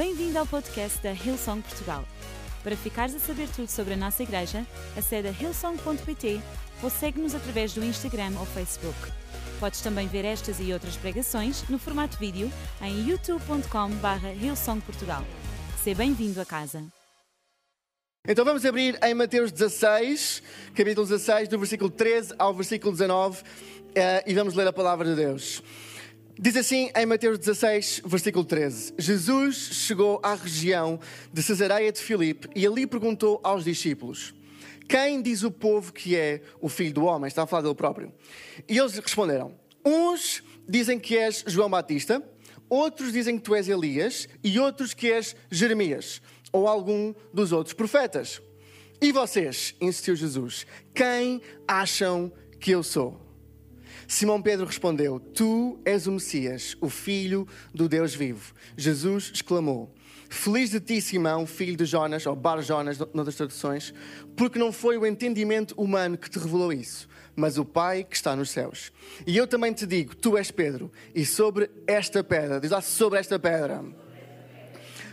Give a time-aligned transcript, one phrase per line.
[0.00, 2.02] Bem-vindo ao podcast da Hillsong Portugal.
[2.64, 6.40] Para ficares a saber tudo sobre a nossa igreja, acede a hillsong.pt
[6.82, 8.96] ou segue-nos através do Instagram ou Facebook.
[9.60, 12.50] Podes também ver estas e outras pregações no formato vídeo
[12.80, 15.22] em youtube.com.br hillsongportugal.
[15.84, 16.82] Seja bem-vindo a casa.
[18.26, 20.42] Então vamos abrir em Mateus 16,
[20.74, 23.42] capítulo 16, do versículo 13 ao versículo 19,
[23.94, 25.62] eh, e vamos ler a palavra de Deus.
[26.42, 30.98] Diz assim em Mateus 16, versículo 13: Jesus chegou à região
[31.30, 34.34] de Cesareia de Filipe e ali perguntou aos discípulos:
[34.88, 37.28] Quem diz o povo que é o filho do homem?
[37.28, 38.10] Está a falar dele próprio.
[38.66, 42.26] E eles responderam: Uns dizem que és João Batista,
[42.70, 47.74] outros dizem que tu és Elias e outros que és Jeremias ou algum dos outros
[47.74, 48.40] profetas.
[48.98, 53.29] E vocês, insistiu Jesus, quem acham que eu sou?
[54.10, 58.52] Simão Pedro respondeu: Tu és o Messias, o Filho do Deus vivo.
[58.76, 59.94] Jesus exclamou:
[60.28, 63.94] Feliz de ti, Simão, filho de Jonas, ou Bar Jonas, noutras traduções,
[64.36, 68.34] porque não foi o entendimento humano que te revelou isso, mas o Pai que está
[68.34, 68.90] nos céus.
[69.24, 73.16] E eu também te digo: Tu és Pedro, e sobre esta pedra, diz lá sobre
[73.16, 73.84] esta pedra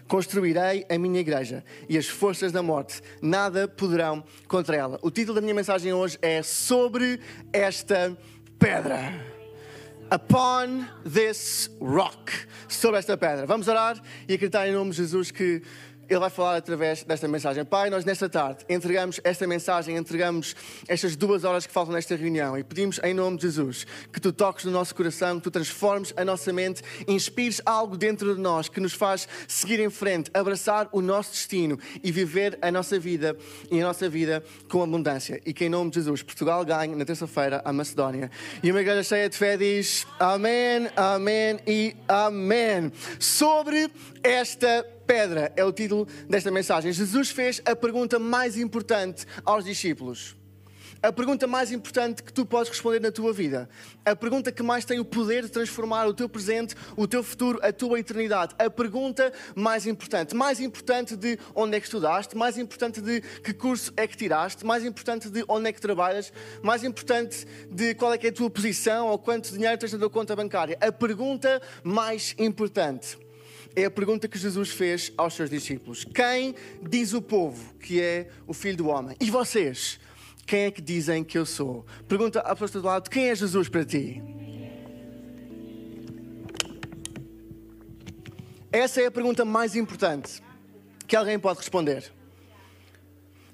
[0.08, 4.98] construirei a minha igreja e as forças da morte nada poderão contra ela.
[5.02, 7.20] O título da minha mensagem hoje é Sobre
[7.52, 8.18] esta
[8.60, 9.14] pedra.
[10.10, 12.32] Upon this rock.
[12.68, 13.46] Sobre esta pedra.
[13.46, 15.62] Vamos orar e acreditar em nome de Jesus que
[16.10, 17.64] ele vai falar através desta mensagem.
[17.66, 20.56] Pai, nós nesta tarde entregamos esta mensagem, entregamos
[20.88, 24.32] estas duas horas que faltam nesta reunião e pedimos em nome de Jesus que tu
[24.32, 28.70] toques no nosso coração, que tu transformes a nossa mente, inspires algo dentro de nós
[28.70, 33.36] que nos faz seguir em frente, abraçar o nosso destino e viver a nossa vida
[33.70, 35.42] e a nossa vida com abundância.
[35.46, 38.32] E que em nome de Jesus Portugal ganhe na terça-feira a Macedónia.
[38.64, 42.92] E uma igreja cheia de fé diz Amém, Amém e Amém.
[43.20, 43.90] Sobre
[44.28, 46.92] esta pedra é o título desta mensagem.
[46.92, 50.36] Jesus fez a pergunta mais importante aos discípulos.
[51.02, 53.70] A pergunta mais importante que tu podes responder na tua vida.
[54.04, 57.60] A pergunta que mais tem o poder de transformar o teu presente, o teu futuro,
[57.62, 58.56] a tua eternidade.
[58.58, 60.36] A pergunta mais importante.
[60.36, 64.66] Mais importante de onde é que estudaste, mais importante de que curso é que tiraste,
[64.66, 66.34] mais importante de onde é que trabalhas,
[66.64, 70.00] mais importante de qual é que é a tua posição ou quanto dinheiro tens na
[70.00, 70.78] tua conta bancária.
[70.82, 73.27] A pergunta mais importante
[73.78, 78.28] é a pergunta que Jesus fez aos seus discípulos: Quem diz o povo que é
[78.48, 79.16] o filho do homem?
[79.22, 80.00] E vocês?
[80.48, 81.86] Quem é que dizem que eu sou?
[82.08, 84.20] Pergunta à pessoa do lado: Quem é Jesus para ti?
[88.72, 90.42] Essa é a pergunta mais importante
[91.06, 92.12] que alguém pode responder.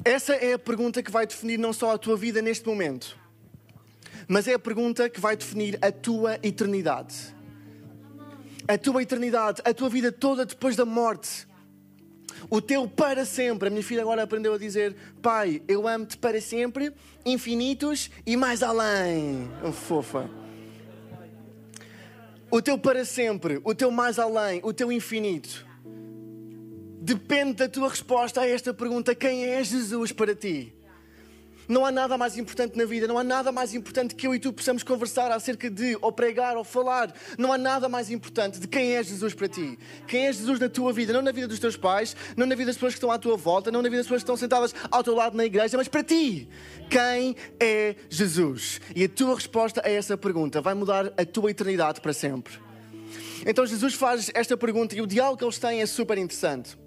[0.06, 3.18] Essa é a pergunta que vai definir não só a tua vida neste momento,
[4.26, 7.34] mas é a pergunta que vai definir a tua eternidade
[8.68, 11.48] a tua eternidade, a tua vida toda depois da morte.
[12.50, 13.68] O teu para sempre.
[13.68, 16.94] A minha filha agora aprendeu a dizer: Pai, eu amo-te para sempre,
[17.26, 19.50] infinitos e mais além.
[19.64, 20.30] Oh, fofa.
[22.50, 25.66] O teu para sempre, o teu mais além, o teu infinito.
[27.02, 30.74] Depende da tua resposta a esta pergunta: quem é Jesus para ti?
[31.68, 34.40] Não há nada mais importante na vida, não há nada mais importante que eu e
[34.40, 37.14] tu possamos conversar acerca de, ou pregar, ou falar.
[37.38, 39.78] Não há nada mais importante de quem é Jesus para ti.
[40.08, 42.68] Quem é Jesus na tua vida, não na vida dos teus pais, não na vida
[42.68, 44.76] das pessoas que estão à tua volta, não na vida das pessoas que estão sentadas
[44.92, 46.50] ao teu lado na igreja, mas para ti.
[46.90, 48.82] Quem é Jesus?
[48.96, 52.54] E a tua resposta a essa pergunta vai mudar a tua eternidade para sempre.
[53.46, 56.83] Então Jesus faz esta pergunta e o diálogo que eles têm é super interessante.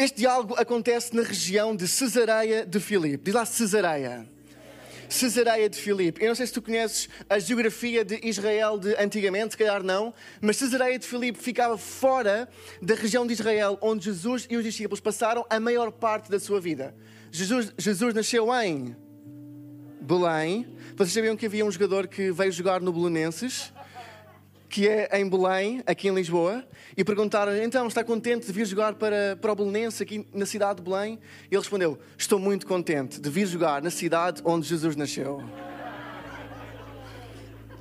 [0.00, 3.22] Este diálogo acontece na região de Cesareia de Filipe.
[3.22, 4.26] Diz lá Cesareia.
[5.10, 6.22] Cesareia de Filipe.
[6.22, 10.14] Eu não sei se tu conheces a geografia de Israel de antigamente, se calhar não,
[10.40, 12.48] mas Cesareia de Filipe ficava fora
[12.80, 16.62] da região de Israel onde Jesus e os discípulos passaram a maior parte da sua
[16.62, 16.94] vida.
[17.30, 18.96] Jesus, Jesus nasceu em
[20.00, 20.66] Belém.
[20.96, 23.70] Vocês sabiam que havia um jogador que veio jogar no Belenenses?
[24.70, 26.64] Que é em Belém, aqui em Lisboa,
[26.96, 30.80] e perguntaram então, está contente de vir jogar para, para o Belenense, aqui na cidade
[30.80, 31.18] de Belém?
[31.50, 35.42] E ele respondeu, estou muito contente de vir jogar na cidade onde Jesus nasceu.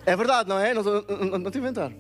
[0.04, 0.74] É verdade, não é?
[0.74, 1.94] Não, não, não, te inventar.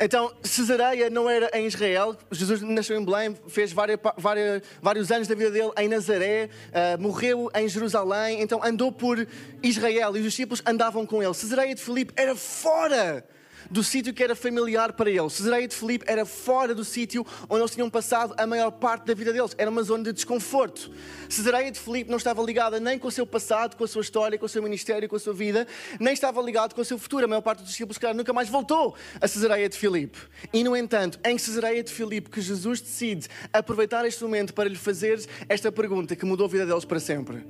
[0.00, 5.28] Então, Cesareia não era em Israel, Jesus nasceu em Belém, fez várias, várias, vários anos
[5.28, 9.26] da vida dele em Nazaré, uh, morreu em Jerusalém, então andou por
[9.62, 11.32] Israel e os discípulos andavam com ele.
[11.32, 13.24] Cesareia de Filipe era fora
[13.70, 15.34] do sítio que era familiar para eles.
[15.34, 19.14] Cesareia de Filipe era fora do sítio onde eles tinham passado a maior parte da
[19.14, 19.54] vida deles.
[19.58, 20.90] Era uma zona de desconforto.
[21.28, 24.38] Cesareia de Filipe não estava ligada nem com o seu passado, com a sua história,
[24.38, 25.66] com o seu ministério, com a sua vida,
[25.98, 27.24] nem estava ligado com o seu futuro.
[27.24, 30.18] A maior parte dos discípulos, calhar, nunca mais voltou a Cesareia de Filipe.
[30.52, 34.76] E, no entanto, em Cesareia de Filipe, que Jesus decide aproveitar este momento para lhe
[34.76, 37.44] fazer esta pergunta que mudou a vida deles para sempre.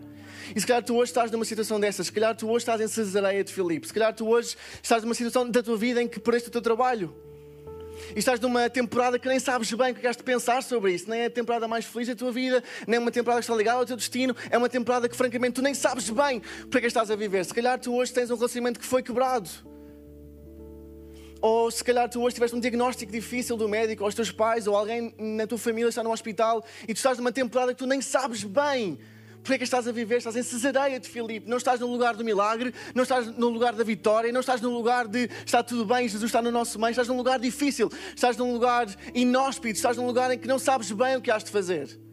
[0.54, 2.86] E se calhar tu hoje estás numa situação dessas, se calhar tu hoje estás em
[2.86, 6.20] Cesareia de Filipe, se calhar tu hoje estás numa situação da tua vida em que
[6.20, 7.14] perdeste o teu trabalho.
[8.14, 11.08] E estás numa temporada que nem sabes bem o que has de pensar sobre isso.
[11.08, 13.56] Nem é a temporada mais feliz da tua vida, nem é uma temporada que está
[13.56, 14.36] ligada ao teu destino.
[14.50, 17.44] É uma temporada que, francamente, tu nem sabes bem para que estás a viver.
[17.44, 19.48] Se calhar tu hoje tens um relacionamento que foi quebrado.
[21.40, 24.66] Ou se calhar tu hoje tiveste um diagnóstico difícil do médico, ou os teus pais,
[24.66, 27.86] ou alguém na tua família está no hospital e tu estás numa temporada que tu
[27.86, 28.98] nem sabes bem
[29.46, 30.18] porque é que estás a viver?
[30.18, 31.48] Estás em Cesareia de Filipe.
[31.48, 34.70] Não estás no lugar do milagre, não estás no lugar da vitória, não estás no
[34.70, 36.90] lugar de está tudo bem, Jesus está no nosso meio.
[36.90, 40.90] Estás num lugar difícil, estás num lugar inóspito, estás num lugar em que não sabes
[40.90, 42.05] bem o que has de fazer.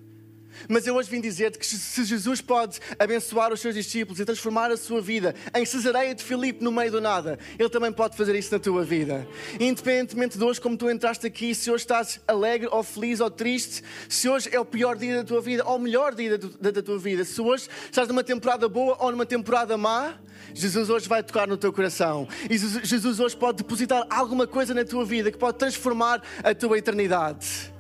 [0.68, 4.72] Mas eu hoje vim dizer-te que se Jesus pode abençoar os seus discípulos e transformar
[4.72, 8.36] a sua vida em Cesareia de Filipe no meio do nada, Ele também pode fazer
[8.36, 9.28] isso na tua vida.
[9.60, 13.84] Independentemente de hoje, como tu entraste aqui, se hoje estás alegre ou feliz ou triste,
[14.08, 16.82] se hoje é o pior dia da tua vida ou o melhor dia da, da
[16.82, 20.16] tua vida, se hoje estás numa temporada boa ou numa temporada má,
[20.54, 22.28] Jesus hoje vai tocar no teu coração.
[22.50, 26.78] E Jesus hoje pode depositar alguma coisa na tua vida que pode transformar a tua
[26.78, 27.73] eternidade.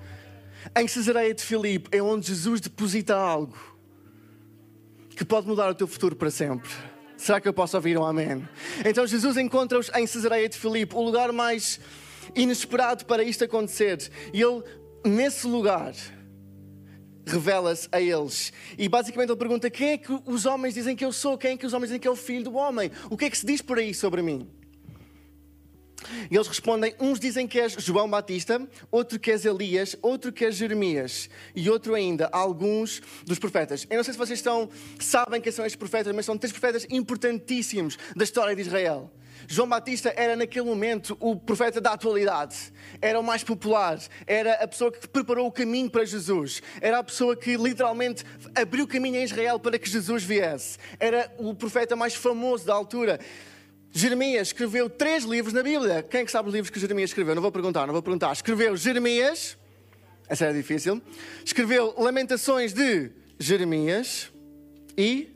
[0.75, 3.55] Em Cesareia de Filipe é onde Jesus deposita algo
[5.15, 6.69] que pode mudar o teu futuro para sempre.
[7.15, 8.47] Será que eu posso ouvir um amém?
[8.83, 11.79] Então Jesus encontra-os em Cesareia de Filipe, o lugar mais
[12.35, 14.09] inesperado para isto acontecer.
[14.33, 14.63] E ele,
[15.05, 15.93] nesse lugar,
[17.23, 18.51] revela-se a eles.
[18.75, 21.37] E basicamente ele pergunta: quem é que os homens dizem que eu sou?
[21.37, 22.91] Quem é que os homens dizem que é o filho do homem?
[23.11, 24.49] O que é que se diz por aí sobre mim?
[26.29, 28.61] E eles respondem: uns dizem que és João Batista,
[28.91, 33.85] outro que és Elias, outro que és Jeremias e outro ainda, alguns dos profetas.
[33.89, 34.69] Eu não sei se vocês estão,
[34.99, 39.11] sabem quem são estes profetas, mas são três profetas importantíssimos da história de Israel.
[39.47, 42.55] João Batista era naquele momento o profeta da atualidade,
[43.01, 47.03] era o mais popular, era a pessoa que preparou o caminho para Jesus, era a
[47.03, 48.23] pessoa que literalmente
[48.55, 52.73] abriu o caminho em Israel para que Jesus viesse, era o profeta mais famoso da
[52.73, 53.19] altura.
[53.95, 56.01] Jeremias escreveu três livros na Bíblia.
[56.01, 57.35] Quem é que sabe os livros que Jeremias escreveu?
[57.35, 58.33] Não vou perguntar, não vou perguntar.
[58.33, 59.55] Escreveu Jeremias,
[60.27, 60.99] essa era difícil.
[61.45, 64.31] Escreveu Lamentações de Jeremias
[64.97, 65.32] e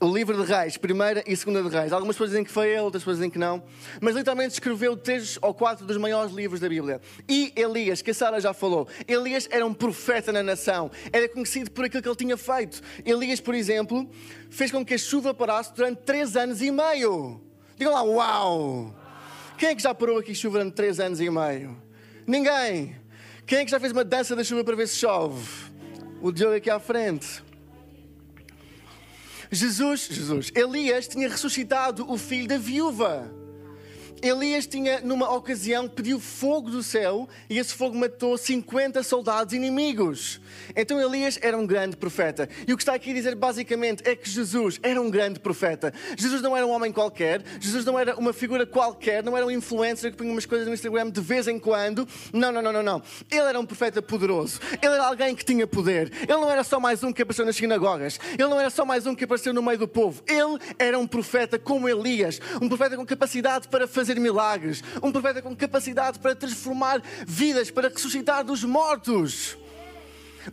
[0.00, 1.92] o livro de Reis, primeira e segunda de Reis.
[1.92, 3.62] Algumas pessoas dizem que foi ele, outras pessoas dizem que não.
[4.00, 7.00] Mas literalmente escreveu três ou quatro dos maiores livros da Bíblia.
[7.28, 8.86] E Elias, que a Sara já falou.
[9.08, 10.90] Elias era um profeta na nação.
[11.12, 12.80] Era conhecido por aquilo que ele tinha feito.
[13.04, 14.08] Elias, por exemplo,
[14.50, 17.40] fez com que a chuva parasse durante três anos e meio.
[17.76, 18.94] Digam lá, uau!
[19.56, 21.76] Quem é que já parou aqui chuva durante três anos e meio?
[22.24, 22.96] Ninguém.
[23.44, 25.44] Quem é que já fez uma dança da chuva para ver se chove?
[26.20, 27.47] O Diogo aqui à frente.
[29.50, 33.37] Jesus, Jesus, Elias tinha ressuscitado o filho da viúva.
[34.22, 40.40] Elias tinha, numa ocasião, pediu fogo do céu e esse fogo matou 50 soldados inimigos.
[40.74, 42.48] Então Elias era um grande profeta.
[42.66, 45.92] E o que está aqui a dizer basicamente é que Jesus era um grande profeta.
[46.16, 49.50] Jesus não era um homem qualquer, Jesus não era uma figura qualquer, não era um
[49.50, 52.06] influencer que punha umas coisas no Instagram de vez em quando.
[52.32, 53.02] Não, não, não, não, não.
[53.30, 54.60] Ele era um profeta poderoso.
[54.82, 56.12] Ele era alguém que tinha poder.
[56.22, 58.18] Ele não era só mais um que apareceu nas sinagogas.
[58.32, 60.22] Ele não era só mais um que apareceu no meio do povo.
[60.26, 65.12] Ele era um profeta como Elias, um profeta com capacidade para fazer fazer milagres, um
[65.12, 69.56] profeta com capacidade para transformar vidas, para ressuscitar dos mortos.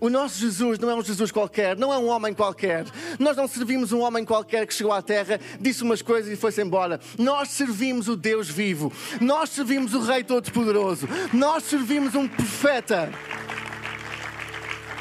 [0.01, 2.85] O nosso Jesus não é um Jesus qualquer, não é um homem qualquer.
[3.17, 6.61] Nós não servimos um homem qualquer que chegou à terra, disse umas coisas e foi-se
[6.61, 6.99] embora.
[7.17, 8.91] Nós servimos o Deus vivo.
[9.21, 11.07] Nós servimos o Rei Todo-Poderoso.
[11.31, 13.09] Nós servimos um profeta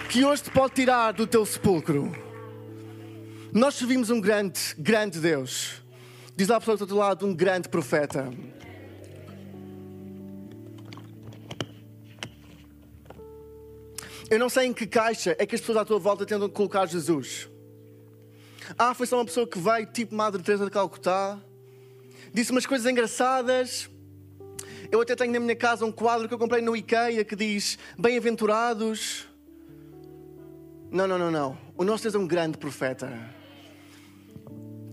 [0.09, 2.14] que hoje te pode tirar do teu sepulcro.
[3.52, 5.84] Nós servimos um grande, grande Deus.
[6.37, 8.29] Diz à pessoa do outro lado, um grande profeta.
[14.29, 16.87] Eu não sei em que caixa é que as pessoas à tua volta tentam colocar
[16.87, 17.49] Jesus.
[18.76, 21.38] Ah, foi só uma pessoa que veio, tipo Madre Teresa de Calcutá,
[22.33, 23.88] disse umas coisas engraçadas.
[24.91, 27.79] Eu até tenho na minha casa um quadro que eu comprei no IKEA que diz
[27.97, 29.29] Bem-aventurados.
[30.91, 31.59] Não, não, não, não.
[31.76, 33.12] O nosso Deus é um grande profeta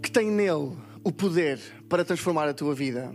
[0.04, 3.14] que tem nele o poder para transformar a tua vida.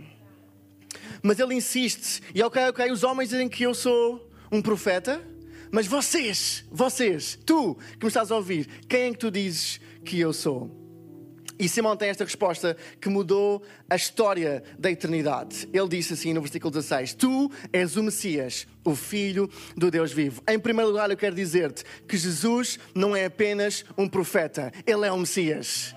[1.21, 5.21] Mas ele insiste, e ok, ok, os homens dizem que eu sou um profeta,
[5.71, 10.19] mas vocês, vocês, tu que me estás a ouvir, quem é que tu dizes que
[10.19, 10.71] eu sou?
[11.59, 15.67] E Simão tem esta resposta que mudou a história da eternidade.
[15.73, 20.41] Ele disse assim no versículo 16: Tu és o Messias, o Filho do Deus vivo.
[20.47, 25.11] Em primeiro lugar, eu quero dizer-te que Jesus não é apenas um profeta, ele é
[25.11, 25.95] o Messias.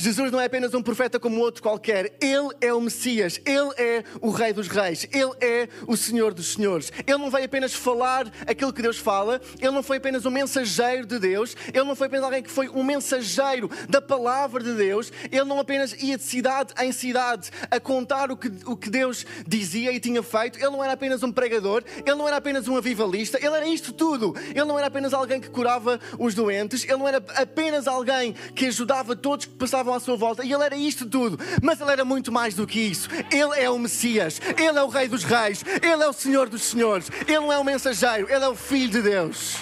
[0.00, 2.14] Jesus não é apenas um profeta como outro qualquer.
[2.22, 3.38] Ele é o Messias.
[3.44, 5.06] Ele é o Rei dos Reis.
[5.12, 6.90] Ele é o Senhor dos Senhores.
[7.06, 9.42] Ele não veio apenas falar aquilo que Deus fala.
[9.60, 11.54] Ele não foi apenas um mensageiro de Deus.
[11.68, 15.12] Ele não foi apenas alguém que foi um mensageiro da palavra de Deus.
[15.30, 19.26] Ele não apenas ia de cidade em cidade a contar o que, o que Deus
[19.46, 20.58] dizia e tinha feito.
[20.58, 21.84] Ele não era apenas um pregador.
[22.06, 23.36] Ele não era apenas um avivalista.
[23.36, 24.34] Ele era isto tudo.
[24.48, 26.84] Ele não era apenas alguém que curava os doentes.
[26.84, 30.44] Ele não era apenas alguém que ajudava todos que passavam estavam à sua volta.
[30.44, 33.08] E ele era isto tudo, mas ele era muito mais do que isso.
[33.30, 36.62] Ele é o Messias, ele é o Rei dos Reis, ele é o Senhor dos
[36.62, 39.56] Senhores, ele não é o mensageiro, ele é o Filho de Deus.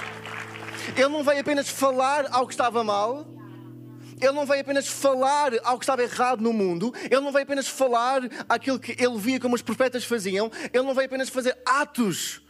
[0.96, 3.26] Ele não veio apenas falar ao que estava mal,
[4.20, 7.68] ele não veio apenas falar ao que estava errado no mundo, ele não veio apenas
[7.68, 12.42] falar aquilo que ele via como os profetas faziam, ele não veio apenas fazer atos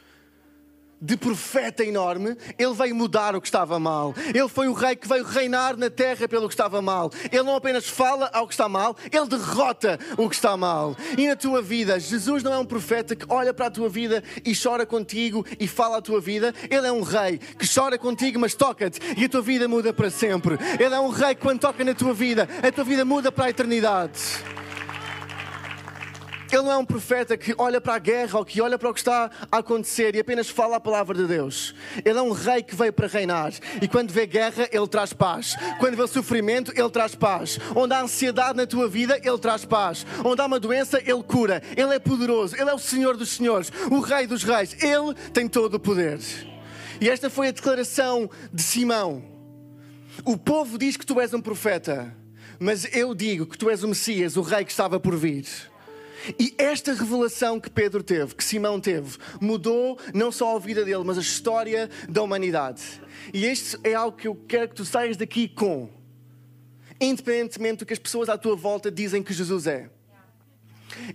[1.01, 4.15] de profeta enorme, ele veio mudar o que estava mal.
[4.35, 7.11] Ele foi o rei que veio reinar na terra pelo que estava mal.
[7.31, 10.97] Ele não apenas fala ao que está mal, ele derrota o que está mal.
[11.17, 14.23] E na tua vida, Jesus não é um profeta que olha para a tua vida
[14.45, 16.55] e chora contigo e fala a tua vida.
[16.71, 20.11] Ele é um rei que chora contigo, mas toca-te e a tua vida muda para
[20.11, 20.59] sempre.
[20.79, 23.47] Ele é um rei que quando toca na tua vida, a tua vida muda para
[23.47, 24.21] a eternidade.
[26.51, 28.95] Ele não é um profeta que olha para a guerra ou que olha para o
[28.95, 31.75] que está a acontecer e apenas fala a palavra de Deus.
[32.05, 33.53] Ele é um rei que veio para reinar.
[33.83, 35.57] E quando vê guerra, ele traz paz.
[35.79, 37.59] Quando vê sofrimento, ele traz paz.
[37.77, 40.07] Onde há ansiedade na tua vida, ele traz paz.
[40.25, 41.63] Onde há uma doença, ele cura.
[41.77, 42.57] Ele é poderoso.
[42.57, 44.75] Ele é o Senhor dos Senhores, o Rei dos Reis.
[44.83, 46.19] Ele tem todo o poder.
[47.01, 49.23] E esta foi a declaração de Simão.
[50.25, 52.17] O povo diz que tu és um profeta,
[52.59, 55.47] mas eu digo que tu és o Messias, o Rei que estava por vir.
[56.39, 61.05] E esta revelação que Pedro teve, que Simão teve, mudou não só a vida dele,
[61.05, 62.83] mas a história da humanidade.
[63.33, 65.91] E este é algo que eu quero que tu saias daqui com.
[67.01, 69.91] Independentemente do que as pessoas à tua volta dizem que Jesus é.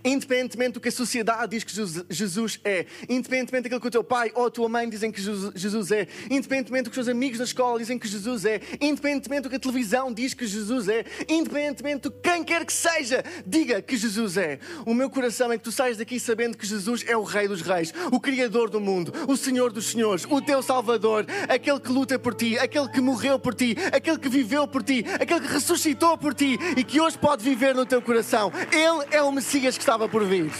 [0.04, 1.72] Independentemente do que a sociedade diz que
[2.10, 5.90] Jesus é, independentemente daquilo que o teu pai ou a tua mãe dizem que Jesus
[5.90, 9.50] é, independentemente do que os teus amigos na escola dizem que Jesus é, independentemente do
[9.50, 13.96] que a televisão diz que Jesus é, independentemente que quem quer que seja diga que
[13.96, 14.58] Jesus é.
[14.84, 17.62] O meu coração é que tu saias daqui sabendo que Jesus é o Rei dos
[17.62, 22.18] Reis, o Criador do mundo, o Senhor dos Senhores, o teu Salvador, aquele que luta
[22.18, 26.16] por ti, aquele que morreu por ti, aquele que viveu por ti, aquele que ressuscitou
[26.18, 28.52] por ti e que hoje pode viver no teu coração.
[28.72, 30.52] Ele é o Messias Messias que estava por vir.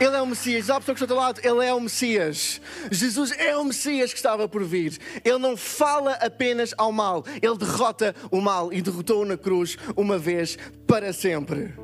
[0.00, 0.70] Ele é o Messias.
[0.70, 2.60] A pessoa que está ao lado, ele é o Messias.
[2.90, 4.98] Jesus é o Messias que estava por vir.
[5.24, 10.18] Ele não fala apenas ao mal, ele derrota o mal e derrotou-o na cruz uma
[10.18, 11.74] vez para sempre.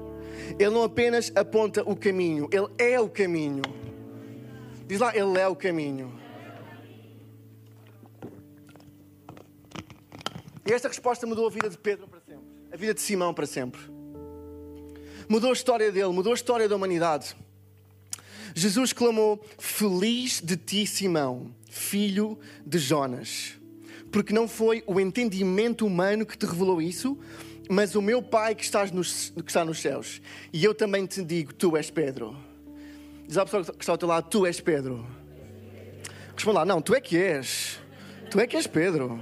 [0.58, 3.62] Ele não apenas aponta o caminho, ele é o caminho.
[4.86, 6.18] Diz lá, ele é o caminho.
[10.64, 13.46] E esta resposta mudou a vida de Pedro para sempre, a vida de Simão para
[13.46, 13.95] sempre
[15.28, 17.36] mudou a história dele, mudou a história da humanidade.
[18.54, 23.54] Jesus clamou: Feliz de ti, Simão, filho de Jonas,
[24.10, 27.18] porque não foi o entendimento humano que te revelou isso,
[27.68, 30.22] mas o meu Pai que, estás nos, que está nos céus.
[30.52, 32.36] E eu também te digo: Tu és Pedro.
[33.26, 35.06] Diz à pessoa que está ao teu lado: Tu és Pedro.
[36.34, 37.78] Responde lá: Não, tu é que és.
[38.30, 39.20] Tu é que és Pedro.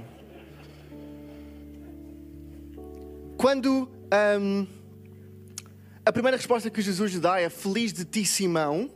[3.37, 3.89] Quando.
[4.39, 4.65] Um,
[6.05, 8.91] a primeira resposta que Jesus lhe dá é: Feliz de ti, Simão.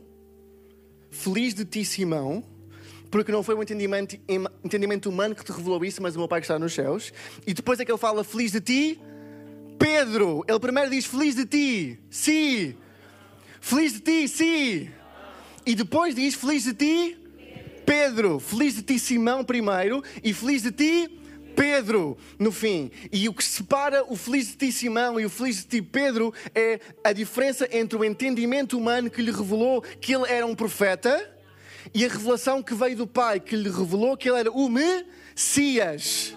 [1.10, 2.44] Feliz de ti, Simão.
[3.10, 4.16] Porque não foi um entendimento,
[4.64, 7.12] entendimento humano que te revelou isso, mas o meu Pai que está nos céus.
[7.44, 9.00] E depois é que ele fala: Feliz de ti,
[9.76, 10.44] Pedro.
[10.46, 12.76] Ele primeiro diz: Feliz de ti, sim.
[13.60, 14.90] Feliz de ti, sim.
[15.66, 17.18] E depois diz: Feliz de ti,
[17.84, 18.38] Pedro.
[18.38, 20.04] Feliz de ti, Simão, primeiro.
[20.22, 21.19] E feliz de ti, Pedro
[22.38, 22.90] no fim.
[23.12, 26.32] E o que separa o feliz de ti Simão e o feliz de ti Pedro
[26.54, 31.30] é a diferença entre o entendimento humano que lhe revelou que ele era um profeta
[31.94, 36.34] e a revelação que veio do Pai que lhe revelou que ele era o Messias.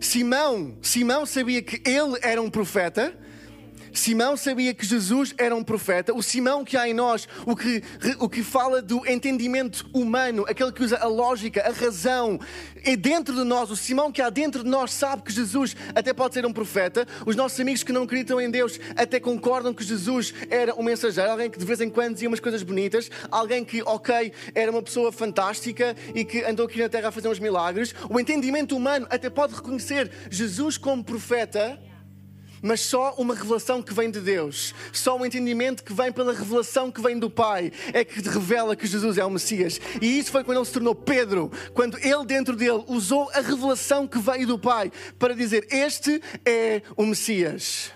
[0.00, 3.16] Simão, Simão sabia que ele era um profeta,
[3.94, 6.12] Simão sabia que Jesus era um profeta.
[6.12, 7.82] O Simão que há em nós, o que,
[8.18, 12.38] o que fala do entendimento humano, aquele que usa a lógica, a razão,
[12.84, 13.70] é dentro de nós.
[13.70, 17.06] O Simão que há dentro de nós sabe que Jesus até pode ser um profeta.
[17.24, 21.30] Os nossos amigos que não acreditam em Deus até concordam que Jesus era um mensageiro,
[21.30, 24.82] alguém que de vez em quando dizia umas coisas bonitas, alguém que, ok, era uma
[24.82, 27.94] pessoa fantástica e que andou aqui na terra a fazer uns milagres.
[28.10, 31.78] O entendimento humano até pode reconhecer Jesus como profeta
[32.64, 36.90] mas só uma revelação que vem de Deus, só um entendimento que vem pela revelação
[36.90, 39.78] que vem do Pai, é que revela que Jesus é o Messias.
[40.00, 44.08] E isso foi quando ele se tornou Pedro, quando ele dentro dele usou a revelação
[44.08, 47.92] que veio do Pai para dizer: Este é o Messias.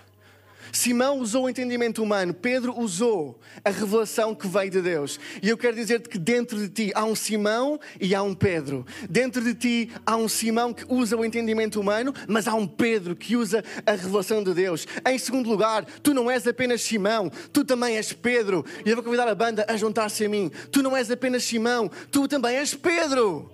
[0.71, 5.19] Simão usou o entendimento humano, Pedro usou a revelação que veio de Deus.
[5.41, 8.85] E eu quero dizer-te que dentro de ti há um Simão e há um Pedro.
[9.09, 13.15] Dentro de ti há um Simão que usa o entendimento humano, mas há um Pedro
[13.15, 14.87] que usa a revelação de Deus.
[15.07, 18.65] Em segundo lugar, tu não és apenas Simão, tu também és Pedro.
[18.85, 20.51] E eu vou convidar a banda a juntar-se a mim.
[20.71, 23.51] Tu não és apenas Simão, tu também és Pedro.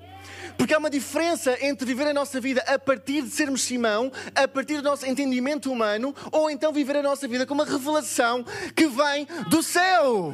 [0.57, 4.47] Porque há uma diferença entre viver a nossa vida a partir de sermos Simão, a
[4.47, 8.45] partir do nosso entendimento humano, ou então viver a nossa vida com uma revelação
[8.75, 10.33] que vem do céu.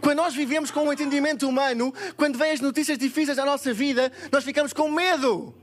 [0.00, 4.10] Quando nós vivemos com um entendimento humano, quando vêm as notícias difíceis à nossa vida,
[4.32, 5.54] nós ficamos com medo.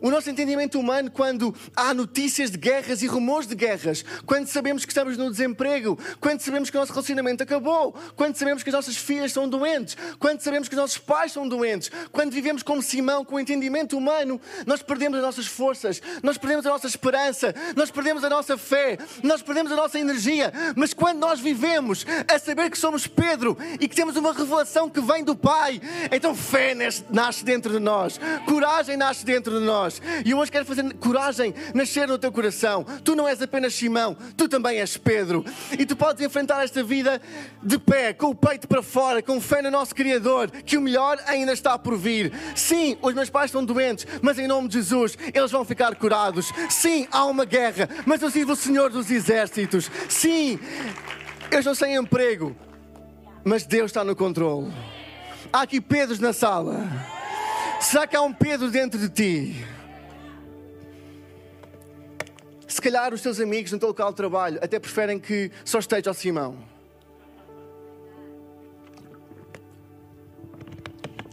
[0.00, 4.84] O nosso entendimento humano, quando há notícias de guerras e rumores de guerras, quando sabemos
[4.84, 8.74] que estamos no desemprego, quando sabemos que o nosso relacionamento acabou, quando sabemos que as
[8.74, 12.80] nossas filhas são doentes, quando sabemos que os nossos pais são doentes, quando vivemos como
[12.80, 17.54] Simão, com o entendimento humano, nós perdemos as nossas forças, nós perdemos a nossa esperança,
[17.74, 20.52] nós perdemos a nossa fé, nós perdemos a nossa energia.
[20.76, 25.00] Mas quando nós vivemos a saber que somos Pedro e que temos uma revelação que
[25.00, 25.80] vem do Pai,
[26.12, 26.76] então fé
[27.10, 30.02] nasce dentro de nós, coragem nasce dentro de nós nós.
[30.24, 32.84] E eu hoje quero fazer coragem nascer no teu coração.
[33.02, 35.44] Tu não és apenas Simão, tu também és Pedro.
[35.78, 37.20] E tu podes enfrentar esta vida
[37.62, 41.18] de pé, com o peito para fora, com fé no nosso Criador, que o melhor
[41.26, 42.32] ainda está por vir.
[42.54, 46.52] Sim, os meus pais estão doentes, mas em nome de Jesus eles vão ficar curados.
[46.68, 49.90] Sim, há uma guerra, mas eu sirvo o Senhor dos Exércitos.
[50.08, 50.58] Sim,
[51.50, 52.54] eu estou sem emprego,
[53.42, 54.72] mas Deus está no controle.
[55.50, 56.86] Há aqui Pedros na sala.
[57.80, 59.77] Será que há um Pedro dentro de ti?
[62.78, 66.12] Se calhar os teus amigos no teu local de trabalho até preferem que só esteja
[66.12, 66.56] o Simão.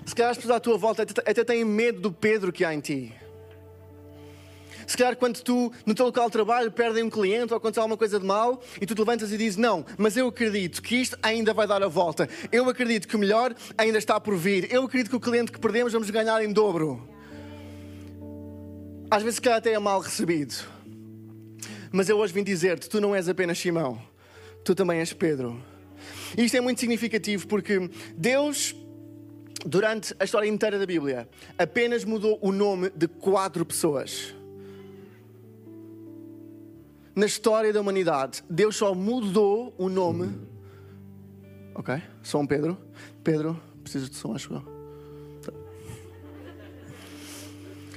[0.04, 2.80] Se calhar as pessoas à tua volta até têm medo do Pedro que há em
[2.80, 3.14] ti.
[4.88, 7.96] Se calhar quando tu, no teu local de trabalho, perdem um cliente ou acontece alguma
[7.96, 11.16] coisa de mal e tu te levantas e dizes: Não, mas eu acredito que isto
[11.22, 12.28] ainda vai dar a volta.
[12.52, 14.74] Eu acredito que o melhor ainda está por vir.
[14.74, 17.08] Eu acredito que o cliente que perdemos vamos ganhar em dobro.
[19.12, 20.74] Às vezes, se calhar, até é mal recebido.
[21.96, 24.02] Mas eu hoje vim dizer-te: Tu não és apenas Simão,
[24.64, 25.62] tu também és Pedro.
[26.38, 28.76] Isto é muito significativo porque Deus
[29.66, 31.28] durante a história inteira da Bíblia,
[31.58, 34.36] apenas mudou o nome de quatro pessoas
[37.16, 40.38] na história da humanidade, Deus só mudou o nome.
[41.74, 42.02] Ok?
[42.22, 42.78] São Pedro.
[43.24, 44.76] Pedro, precisas de som, acho eu.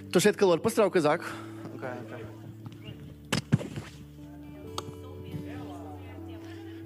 [0.06, 0.60] Estou cheio de calor.
[0.60, 1.24] Posso tirar o casaco?
[1.74, 2.37] Ok, ok.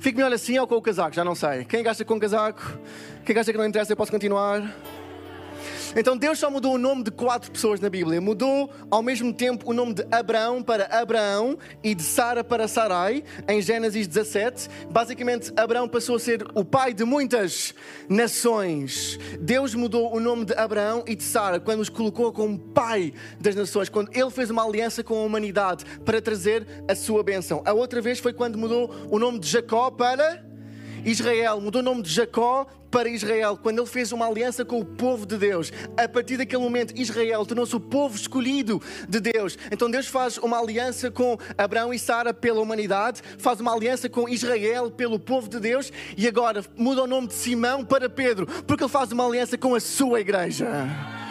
[0.03, 1.15] Fico melhor assim ou com o casaco?
[1.15, 1.65] Já não sei.
[1.65, 2.77] Quem gasta com o casaco?
[3.25, 4.61] Quem gasta que não interessa, eu posso continuar?
[5.95, 8.21] Então Deus só mudou o nome de quatro pessoas na Bíblia.
[8.21, 13.23] Mudou ao mesmo tempo o nome de Abraão para Abraão e de Sara para Sarai,
[13.47, 14.69] em Gênesis 17.
[14.91, 17.75] Basicamente, Abraão passou a ser o pai de muitas
[18.09, 19.19] nações.
[19.39, 23.55] Deus mudou o nome de Abraão e de Sara quando os colocou como pai das
[23.55, 27.63] nações, quando ele fez uma aliança com a humanidade para trazer a sua bênção.
[27.67, 30.43] A outra vez foi quando mudou o nome de Jacó para
[31.05, 34.85] Israel, mudou o nome de Jacó para Israel, quando ele fez uma aliança com o
[34.85, 35.73] povo de Deus.
[35.97, 39.57] A partir daquele momento, Israel tornou-se o povo escolhido de Deus.
[39.71, 44.29] Então Deus faz uma aliança com Abraão e Sara pela humanidade, faz uma aliança com
[44.29, 48.85] Israel pelo povo de Deus e agora muda o nome de Simão para Pedro, porque
[48.85, 51.22] ele faz uma aliança com a sua igreja.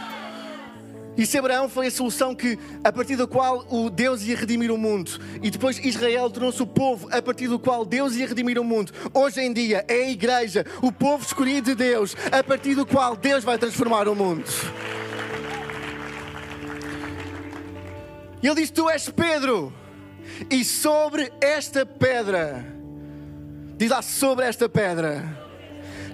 [1.18, 4.72] E se Abraão foi a solução que, a partir da qual o Deus ia redimir
[4.72, 8.58] o mundo, e depois Israel tornou-se o povo a partir do qual Deus ia redimir
[8.58, 12.76] o mundo, hoje em dia é a igreja, o povo escolhido de Deus, a partir
[12.76, 14.46] do qual Deus vai transformar o mundo.
[18.42, 19.72] E ele diz: Tu és Pedro,
[20.50, 22.66] e sobre esta pedra,
[23.78, 25.41] diz lá sobre esta pedra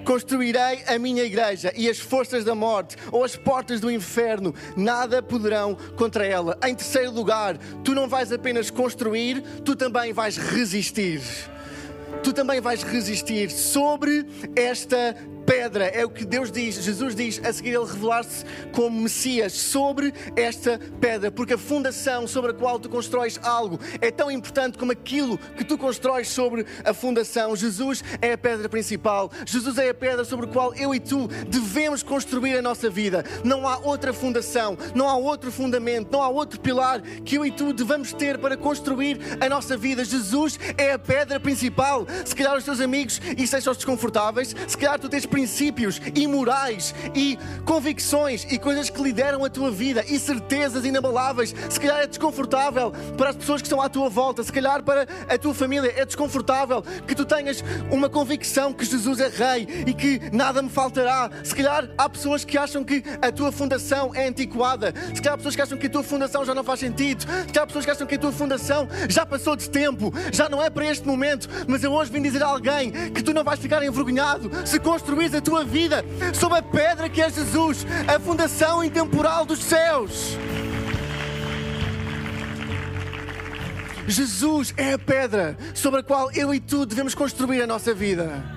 [0.08, 5.22] Construirei a minha igreja e as forças da morte ou as portas do inferno nada
[5.22, 6.58] poderão contra ela.
[6.64, 11.20] Em terceiro lugar, tu não vais apenas construir, tu também vais resistir.
[12.24, 15.14] Tu também vais resistir sobre esta
[15.48, 15.86] pedra.
[15.86, 20.78] É o que Deus diz, Jesus diz, a seguir ele revelar-se como Messias sobre esta
[21.00, 25.38] pedra, porque a fundação sobre a qual tu constróis algo é tão importante como aquilo
[25.38, 27.56] que tu constróis sobre a fundação.
[27.56, 29.32] Jesus é a pedra principal.
[29.46, 33.24] Jesus é a pedra sobre a qual eu e tu devemos construir a nossa vida.
[33.46, 37.52] Não há outra fundação, não há outro fundamento, não há outro pilar que eu e
[37.52, 40.04] tu devamos ter para construir a nossa vida.
[40.04, 42.06] Jesus é a pedra principal.
[42.26, 46.96] Se calhar os teus amigos isso deixam desconfortáveis, se calhar tu tens princípios e morais
[47.14, 51.54] e convicções e coisas que lideram a tua vida e certezas inabaláveis.
[51.70, 55.06] Se calhar é desconfortável para as pessoas que estão à tua volta, se calhar para
[55.30, 59.94] a tua família é desconfortável que tu tenhas uma convicção que Jesus é Rei e
[59.94, 61.30] que nada me faltará.
[61.44, 65.38] Se calhar há pessoas que acham que a tua fundação é antiquada, se calhar há
[65.38, 67.86] pessoas que acham que a tua fundação já não faz sentido, se calhar há pessoas
[67.86, 71.06] que acham que a tua fundação já passou de tempo, já não é para este
[71.06, 71.48] momento.
[71.68, 74.80] Mas eu hoje vim dizer a alguém que tu não vais ficar envergonhado se
[75.28, 80.38] construís a tua vida sobre a pedra que é Jesus, a fundação intemporal dos céus.
[84.08, 88.57] Jesus é a pedra sobre a qual eu e tu devemos construir a nossa vida.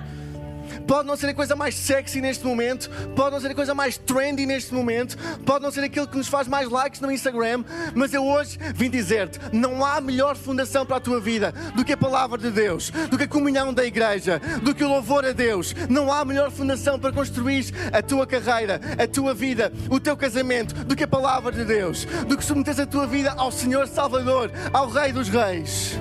[0.87, 3.97] Pode não ser a coisa mais sexy neste momento, pode não ser a coisa mais
[3.97, 7.63] trendy neste momento, pode não ser aquilo que nos faz mais likes no Instagram,
[7.95, 11.93] mas eu hoje vim dizer-te: não há melhor fundação para a tua vida do que
[11.93, 15.31] a palavra de Deus, do que a comunhão da igreja, do que o louvor a
[15.31, 15.73] Deus.
[15.89, 20.73] Não há melhor fundação para construir a tua carreira, a tua vida, o teu casamento,
[20.85, 24.51] do que a palavra de Deus, do que submeteres a tua vida ao Senhor Salvador,
[24.73, 25.97] ao Rei dos Reis.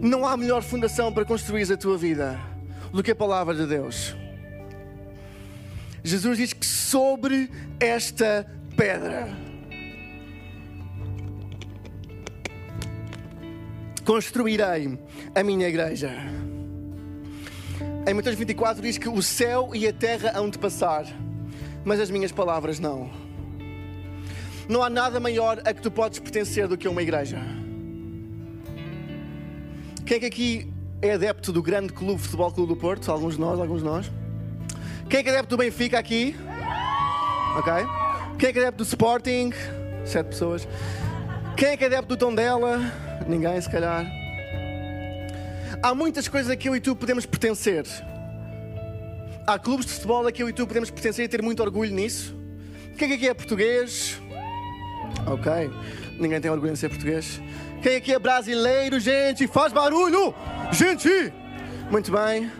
[0.00, 2.53] Não há melhor fundação para construir a tua vida
[2.94, 4.14] do que a palavra de Deus.
[6.04, 9.36] Jesus diz que sobre esta pedra
[14.04, 14.96] construirei
[15.34, 16.12] a minha igreja.
[18.06, 21.04] Em Mateus 24 diz que o céu e a terra hão de passar,
[21.84, 23.10] mas as minhas palavras não.
[24.68, 27.38] Não há nada maior a que tu podes pertencer do que uma igreja.
[30.06, 30.73] Quem é que aqui
[31.08, 33.12] é adepto do grande clube Futebol Clube do Porto?
[33.12, 34.10] Alguns de nós, alguns de nós.
[35.08, 36.34] Quem é que é adepto do Benfica aqui?
[37.58, 37.72] Ok.
[38.38, 39.52] Quem é que é adepto do Sporting?
[40.06, 40.66] Sete pessoas.
[41.58, 42.80] Quem é que é adepto do Tondela?
[43.28, 44.06] Ninguém, se calhar.
[45.82, 47.84] Há muitas coisas a que eu e tu podemos pertencer.
[49.46, 51.94] Há clubes de futebol a que eu e tu podemos pertencer e ter muito orgulho
[51.94, 52.34] nisso.
[52.96, 54.18] Quem é que aqui é português?
[55.26, 55.70] Ok.
[56.18, 57.42] Ninguém tem orgulho em ser português.
[57.84, 59.46] Quem aqui é brasileiro, gente?
[59.46, 60.34] Faz barulho!
[60.72, 61.30] Gente!
[61.90, 62.50] Muito bem.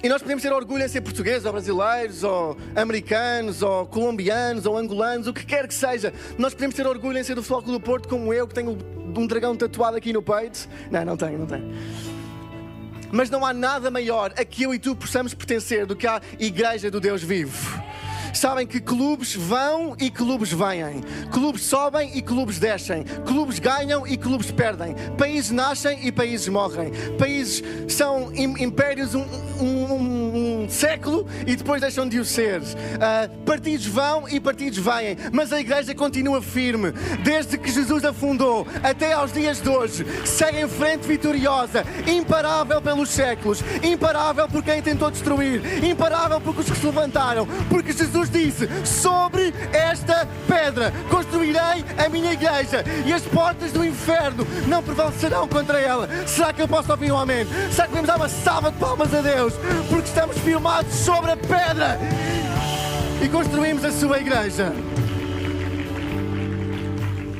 [0.00, 4.78] E nós podemos ter orgulho em ser portugueses, ou brasileiros, ou americanos, ou colombianos, ou
[4.78, 6.14] angolanos, o que quer que seja.
[6.38, 9.26] Nós podemos ter orgulho em ser do Futebol do Porto, como eu, que tenho um
[9.26, 10.68] dragão tatuado aqui no peito.
[10.88, 11.68] Não, não tenho, não tenho.
[13.10, 16.22] Mas não há nada maior a que eu e tu possamos pertencer do que a
[16.38, 17.83] Igreja do Deus vivo
[18.34, 24.16] sabem que clubes vão e clubes vêm, clubes sobem e clubes descem, clubes ganham e
[24.16, 29.24] clubes perdem, países nascem e países morrem, países são impérios um,
[29.60, 35.16] um, um século e depois deixam de o ser, uh, partidos vão e partidos vêm,
[35.32, 36.92] mas a igreja continua firme,
[37.22, 42.80] desde que Jesus a fundou até aos dias de hoje, segue em frente vitoriosa, imparável
[42.82, 48.23] pelos séculos, imparável por quem tentou destruir, imparável por os que se levantaram, porque Jesus
[48.24, 54.82] Jesus disse: Sobre esta pedra construirei a minha igreja e as portas do inferno não
[54.82, 56.08] prevalecerão contra ela.
[56.26, 57.46] Será que eu posso ouvir um amém?
[57.70, 59.54] Será que podemos dar uma salva de palmas a Deus?
[59.88, 61.98] Porque estamos firmados sobre a pedra
[63.22, 64.72] e construímos a sua igreja.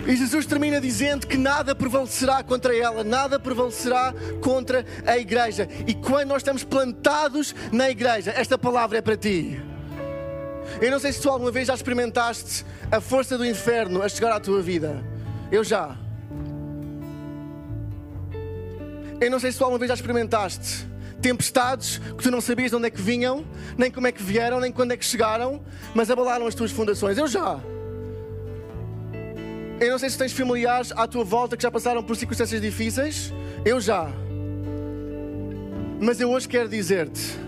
[0.07, 5.67] E Jesus termina dizendo que nada prevalecerá contra ela, nada prevalecerá contra a igreja.
[5.87, 9.74] E quando nós estamos plantados na igreja, esta palavra é para ti.
[10.81, 14.33] Eu não sei se tu alguma vez já experimentaste a força do inferno a chegar
[14.33, 15.05] à tua vida.
[15.51, 15.97] Eu já.
[19.21, 20.87] Eu não sei se tu alguma vez já experimentaste
[21.21, 23.47] tempestades que tu não sabias de onde é que vinham,
[23.79, 25.63] nem como é que vieram, nem quando é que chegaram,
[25.95, 27.17] mas abalaram as tuas fundações.
[27.17, 27.59] Eu já.
[29.81, 33.33] Eu não sei se tens familiares à tua volta que já passaram por circunstâncias difíceis.
[33.65, 34.07] Eu já.
[35.99, 37.39] Mas eu hoje quero dizer-te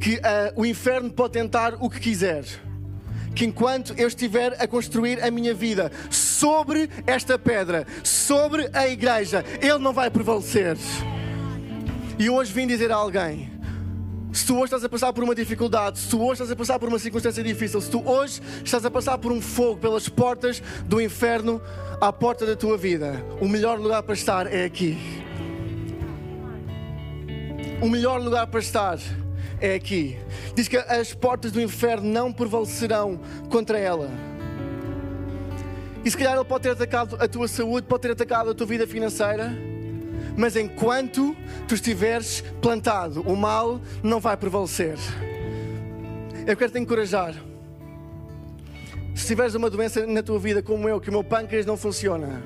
[0.00, 0.20] que uh,
[0.56, 2.44] o inferno pode tentar o que quiser.
[3.34, 9.44] Que enquanto eu estiver a construir a minha vida sobre esta pedra, sobre a igreja,
[9.60, 10.76] ele não vai prevalecer.
[12.18, 13.50] E hoje vim dizer a alguém:
[14.32, 16.78] se tu hoje estás a passar por uma dificuldade, se tu hoje estás a passar
[16.78, 20.60] por uma circunstância difícil, se tu hoje estás a passar por um fogo pelas portas
[20.86, 21.60] do inferno
[22.00, 24.98] à porta da tua vida, o melhor lugar para estar é aqui.
[27.80, 28.98] o melhor lugar para estar
[29.60, 30.16] é aqui.
[30.54, 34.10] Diz que as portas do inferno não prevalecerão contra ela.
[36.04, 38.66] E se calhar ele pode ter atacado a tua saúde, pode ter atacado a tua
[38.66, 39.52] vida financeira,
[40.36, 44.96] mas enquanto tu estiveres plantado, o mal não vai prevalecer.
[46.46, 47.34] Eu quero te encorajar.
[49.14, 52.40] Se tiveres uma doença na tua vida como eu, que o meu pâncreas não funciona,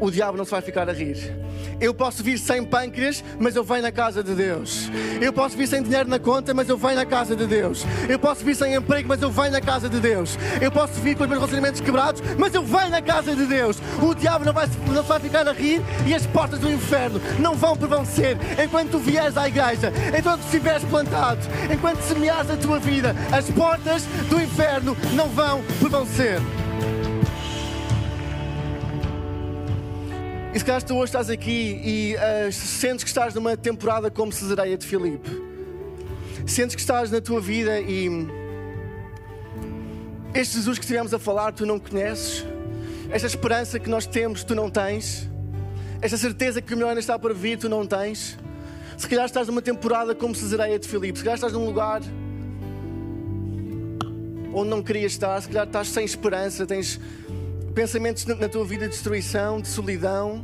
[0.00, 1.34] o diabo não se vai ficar a rir.
[1.80, 4.90] Eu posso vir sem pâncreas, mas eu venho na casa de Deus.
[5.20, 7.84] Eu posso vir sem dinheiro na conta, mas eu venho na casa de Deus.
[8.08, 10.38] Eu posso vir sem emprego, mas eu venho na casa de Deus.
[10.60, 13.78] Eu posso vir com os meus relacionamentos quebrados, mas eu venho na casa de Deus.
[14.02, 17.54] O diabo não vai, não vai ficar a rir e as portas do inferno não
[17.54, 21.40] vão prevalecer enquanto tu vieres à igreja, enquanto estiveres plantado,
[21.72, 23.14] enquanto semeares a tua vida.
[23.32, 26.40] As portas do inferno não vão prevalecer.
[30.56, 34.32] E se calhar tu hoje estás aqui e uh, sentes que estás numa temporada como
[34.32, 35.28] Cesareia de Filipe.
[36.46, 38.08] Sentes que estás na tua vida e
[40.32, 42.42] este Jesus que estivemos a falar tu não conheces.
[43.10, 45.28] Esta esperança que nós temos tu não tens.
[46.00, 48.38] Esta certeza que o melhor ainda está para vir tu não tens.
[48.96, 51.18] Se calhar estás numa temporada como Cesareia de Filipe.
[51.18, 52.00] Se calhar estás num lugar
[54.54, 55.38] onde não querias estar.
[55.42, 56.98] Se calhar estás sem esperança, tens
[57.76, 60.42] pensamentos na tua vida de destruição, de solidão.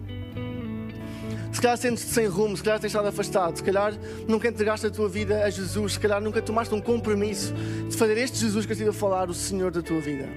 [1.50, 3.94] Se calhar sentes-te sem rumo, se calhar tens estado afastado, se calhar
[4.28, 7.54] nunca entregaste a tua vida a Jesus, se calhar nunca tomaste um compromisso
[7.88, 10.28] de fazer este Jesus que eu estive a falar, o Senhor da tua vida.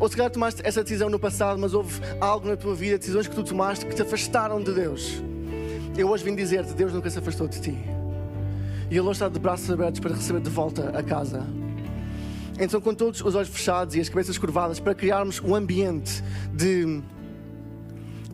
[0.00, 3.28] Ou se calhar tomaste essa decisão no passado, mas houve algo na tua vida, decisões
[3.28, 5.22] que tu tomaste que te afastaram de Deus.
[5.96, 7.78] Eu hoje vim dizer-te: Deus nunca se afastou de ti.
[8.90, 11.61] E Ele hoje está de braços abertos para receber de volta a casa.
[12.62, 16.22] Então, com todos os olhos fechados e as cabeças curvadas, para criarmos um ambiente
[16.54, 17.02] de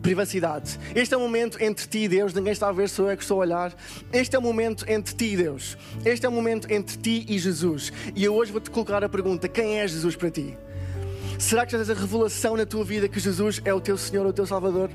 [0.03, 0.79] privacidade.
[0.93, 3.23] Este é o momento entre ti e Deus, ninguém está a ver, sou eu que
[3.23, 3.73] estou a olhar.
[4.13, 5.75] Este é o momento entre ti e Deus.
[6.05, 7.91] Este é o momento entre ti e Jesus.
[8.15, 10.55] E eu hoje vou-te colocar a pergunta: quem é Jesus para ti?
[11.39, 14.27] Será que já tens a revelação na tua vida que Jesus é o teu Senhor,
[14.27, 14.91] o teu Salvador?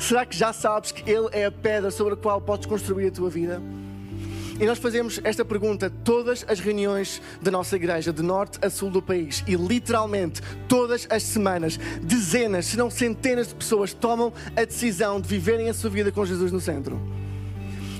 [0.00, 3.10] Será que já sabes que Ele é a pedra sobre a qual podes construir a
[3.12, 3.62] tua vida?
[4.62, 8.90] E nós fazemos esta pergunta todas as reuniões da nossa igreja, de norte a sul
[8.90, 9.42] do país.
[9.44, 15.26] E literalmente, todas as semanas, dezenas, se não centenas de pessoas tomam a decisão de
[15.26, 17.02] viverem a sua vida com Jesus no centro.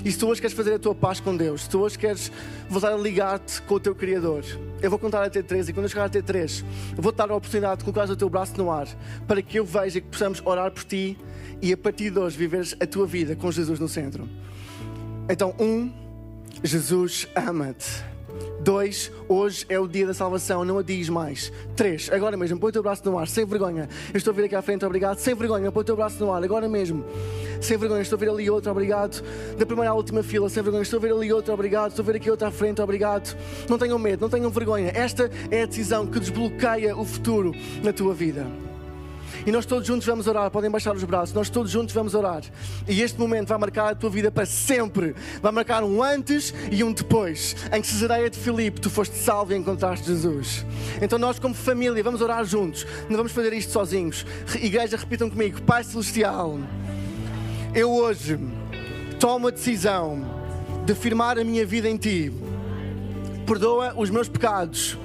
[0.05, 2.31] E se tu hoje queres fazer a tua paz com Deus, se tu hoje queres
[2.69, 4.45] voltar a ligar-te com o teu Criador,
[4.81, 6.63] eu vou contar até três e quando eu chegar até três,
[6.95, 8.87] vou-te dar a oportunidade de colocar o teu braço no ar
[9.27, 11.17] para que eu veja que possamos orar por ti
[11.61, 14.29] e a partir de hoje viveres a tua vida com Jesus no centro.
[15.29, 16.02] Então, um,
[16.61, 18.03] Jesus ama-te.
[18.61, 21.51] Dois, hoje é o dia da salvação, não adies mais.
[21.75, 23.89] Três, agora mesmo, põe o teu braço no ar, sem vergonha.
[24.13, 25.17] Eu estou a vir aqui à frente, obrigado.
[25.17, 27.03] Sem vergonha, põe o teu braço no ar, agora mesmo.
[27.61, 29.21] Sem vergonha, estou a ver ali outro, obrigado.
[29.57, 31.89] Da primeira à última fila, sem vergonha, estou a ver ali outro, obrigado.
[31.89, 33.37] Estou a ver aqui outro à frente, obrigado.
[33.69, 34.91] Não tenham medo, não tenham vergonha.
[34.95, 38.47] Esta é a decisão que desbloqueia o futuro na tua vida.
[39.45, 40.49] E nós todos juntos vamos orar.
[40.49, 41.33] Podem baixar os braços.
[41.33, 42.43] Nós todos juntos vamos orar.
[42.87, 45.15] E este momento vai marcar a tua vida para sempre.
[45.41, 47.55] Vai marcar um antes e um depois.
[47.71, 50.65] Em que Cesareia de Filipe, tu foste salvo e encontraste Jesus.
[51.01, 52.85] Então nós, como família, vamos orar juntos.
[53.09, 54.25] Não vamos fazer isto sozinhos.
[54.61, 55.61] Igreja, repitam comigo.
[55.63, 56.59] Pai Celestial,
[57.75, 58.39] eu hoje
[59.19, 60.23] tomo a decisão
[60.85, 62.31] de firmar a minha vida em Ti.
[63.45, 64.97] Perdoa os meus pecados.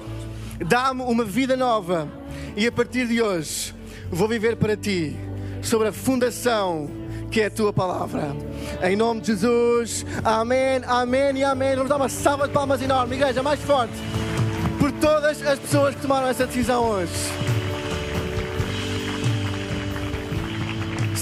[0.65, 2.07] Dá-me uma vida nova.
[2.55, 3.73] E a partir de hoje
[4.11, 5.15] vou viver para ti,
[5.61, 6.89] sobre a fundação
[7.29, 8.35] que é a tua palavra.
[8.81, 11.75] Em nome de Jesus, amém, amém e amém.
[11.75, 13.93] Vamos dar uma salva de palmas enorme, igreja, mais forte,
[14.79, 17.58] por todas as pessoas que tomaram essa decisão hoje.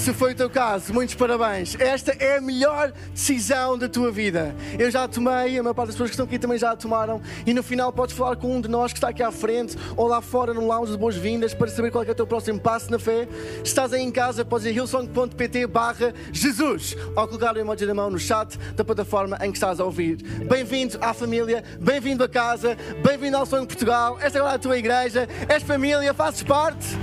[0.08, 1.78] Se foi o teu caso, muitos parabéns.
[1.78, 4.56] Esta é a melhor decisão da tua vida.
[4.78, 6.76] Eu já a tomei, a maior parte das pessoas que estão aqui também já a
[6.76, 7.20] tomaram.
[7.44, 10.08] E no final podes falar com um de nós que está aqui à frente ou
[10.08, 12.90] lá fora no lounge de boas-vindas para saber qual é, é o teu próximo passo
[12.90, 13.28] na fé.
[13.62, 18.08] Estás aí em casa, podes ir hillsong.pt barra Jesus ou colocar o emoji da mão
[18.08, 20.16] no chat da plataforma em que estás a ouvir.
[20.48, 24.16] Bem-vindo à família, bem-vindo a casa, bem-vindo ao Sonho Portugal.
[24.22, 26.96] Esta é a tua igreja, és família, fazes parte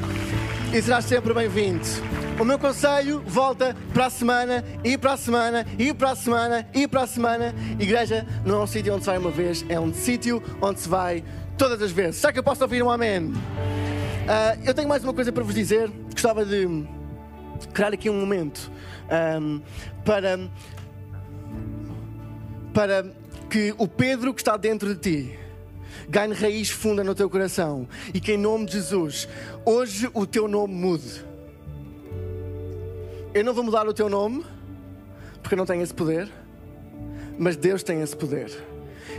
[0.74, 2.15] e serás sempre bem-vindo.
[2.38, 6.68] O meu conselho volta para a semana, e para a semana, e para a semana,
[6.74, 7.56] e para a semana.
[7.80, 10.90] Igreja não é um sítio onde se vai uma vez, é um sítio onde se
[10.90, 11.24] vai
[11.58, 12.18] todas as vezes.
[12.18, 13.28] Será que eu posso ouvir um amém?
[13.28, 13.34] Uh,
[14.66, 15.90] eu tenho mais uma coisa para vos dizer.
[16.12, 16.86] Gostava de
[17.74, 18.70] criar aqui um momento
[19.40, 19.62] um,
[20.04, 20.38] para,
[22.74, 23.06] para
[23.50, 25.40] que o Pedro que está dentro de ti
[26.10, 29.30] ganhe raiz funda no teu coração e que em nome de Jesus
[29.64, 31.24] hoje o teu nome mude
[33.36, 34.46] eu não vou mudar o teu nome,
[35.42, 36.32] porque eu não tenho esse poder,
[37.38, 38.50] mas Deus tem esse poder.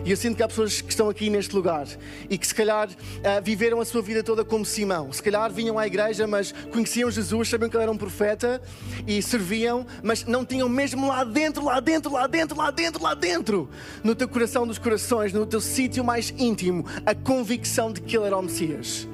[0.06, 1.86] E eu sinto que há pessoas que estão aqui neste lugar
[2.30, 5.12] e que se calhar uh, viveram a sua vida toda como Simão.
[5.12, 8.60] Se calhar vinham à igreja, mas conheciam Jesus, sabiam que ele era um profeta
[9.06, 13.14] e serviam, mas não tinham mesmo lá dentro, lá dentro, lá dentro, lá dentro, lá
[13.14, 13.68] dentro,
[14.02, 18.24] no teu coração dos corações, no teu sítio mais íntimo, a convicção de que ele
[18.24, 19.06] era o Messias.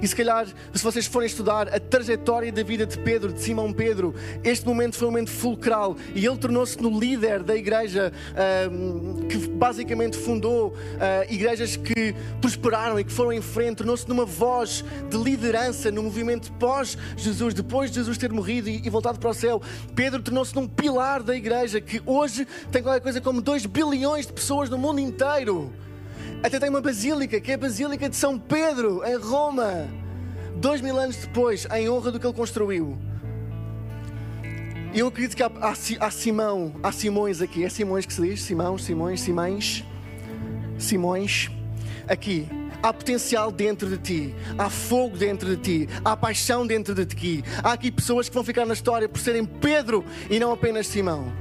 [0.00, 3.72] E se calhar, se vocês forem estudar a trajetória da vida de Pedro, de Simão
[3.72, 9.26] Pedro, este momento foi um momento fulcral e ele tornou-se no líder da igreja uh,
[9.26, 10.74] que basicamente fundou uh,
[11.32, 16.52] igrejas que prosperaram e que foram em frente, tornou-se numa voz de liderança no movimento
[16.52, 19.60] pós-Jesus, depois de Jesus ter morrido e, e voltado para o céu.
[19.94, 24.32] Pedro tornou-se num pilar da igreja que hoje tem qualquer coisa como 2 bilhões de
[24.32, 25.72] pessoas no mundo inteiro.
[26.42, 29.88] Até tem uma basílica, que é a Basílica de São Pedro, em Roma.
[30.56, 32.96] Dois mil anos depois, em honra do que ele construiu.
[34.94, 37.64] E eu acredito que há, há, há, Simão, há Simões aqui.
[37.64, 38.40] É Simões que se diz?
[38.40, 39.84] Simão, Simões, Simães,
[40.78, 41.50] Simões.
[42.08, 42.48] Aqui.
[42.82, 47.42] Há potencial dentro de ti, há fogo dentro de ti, há paixão dentro de ti.
[47.62, 51.32] Há aqui pessoas que vão ficar na história por serem Pedro e não apenas Simão.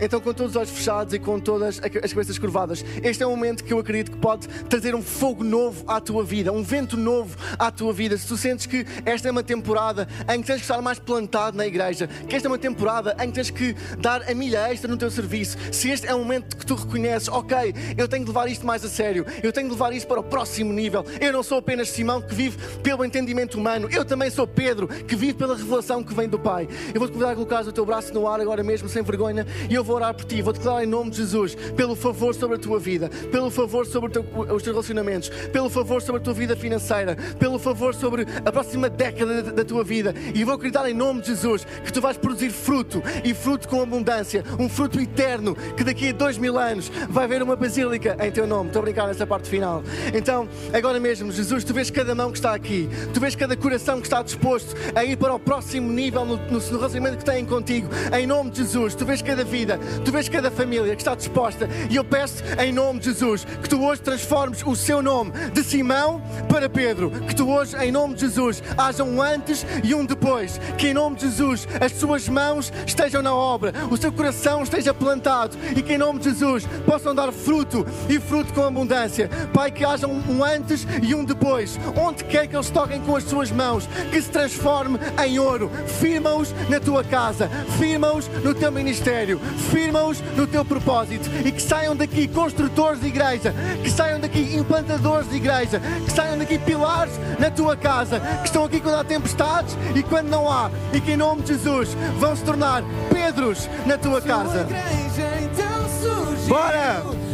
[0.00, 3.30] Então, com todos os olhos fechados e com todas as cabeças curvadas, este é um
[3.30, 6.96] momento que eu acredito que pode trazer um fogo novo à tua vida, um vento
[6.96, 8.16] novo à tua vida.
[8.16, 11.56] Se tu sentes que esta é uma temporada em que tens que estar mais plantado
[11.56, 14.90] na igreja, que esta é uma temporada em que tens que dar a milha extra
[14.90, 18.30] no teu serviço, se este é um momento que tu reconheces, ok, eu tenho de
[18.30, 21.04] levar isto mais a sério, eu tenho de levar isto para o próximo nível.
[21.20, 25.16] Eu não sou apenas Simão que vive pelo entendimento humano, eu também sou Pedro que
[25.16, 26.68] vive pela revelação que vem do Pai.
[26.94, 29.74] Eu vou-te convidar a colocar o teu braço no ar agora mesmo, sem vergonha, e
[29.74, 32.58] eu vou orar por ti, vou declarar em nome de Jesus, pelo favor sobre a
[32.58, 36.56] tua vida, pelo favor sobre teu, os teus relacionamentos, pelo favor sobre a tua vida
[36.56, 40.14] financeira, pelo favor sobre a próxima década da, da tua vida.
[40.34, 43.82] E vou acreditar em nome de Jesus que tu vais produzir fruto e fruto com
[43.82, 48.30] abundância, um fruto eterno que daqui a dois mil anos vai haver uma basílica em
[48.30, 48.68] teu nome.
[48.68, 49.82] Estou a brincar nessa parte final.
[50.14, 54.00] Então, agora mesmo, Jesus, tu vês cada mão que está aqui, tu vês cada coração
[54.00, 57.88] que está disposto a ir para o próximo nível no, no, relacionamento que têm contigo.
[58.16, 61.68] Em nome de Jesus, tu vês cada vida, tu vês cada família que está disposta.
[61.90, 65.64] E eu peço em nome de Jesus que tu hoje transformes o seu nome de
[65.64, 67.10] Simão para Pedro.
[67.10, 70.60] Que tu hoje, em nome de Jesus, haja um antes e um depois.
[70.78, 74.94] Que em nome de Jesus as suas mãos estejam na obra, o seu coração esteja
[74.94, 79.28] plantado e que em nome de Jesus possam dar fruto e fruto com abundância.
[79.52, 81.78] Pai, que haja um antes e um depois.
[81.96, 85.70] Onde quer que eles toquem com as suas mãos, que se transforme em ouro.
[85.98, 89.39] Firma-os na tua casa, firma-os no teu ministério,
[89.70, 95.28] firma-os no teu propósito e que saiam daqui construtores de igreja, que saiam daqui implantadores
[95.30, 99.76] de igreja, que saiam daqui pilares na tua casa, que estão aqui quando há tempestades
[99.94, 103.98] e quando não há, e que em nome de Jesus vão se tornar Pedros na
[103.98, 104.66] tua casa.
[105.42, 107.29] Então Bora!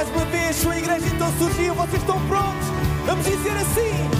[0.00, 0.56] Mais uma vez.
[0.56, 2.66] Sua igreja então surgiu, vocês estão prontos?
[3.04, 4.19] Vamos dizer assim: